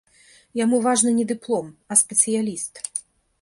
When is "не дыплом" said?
1.17-1.67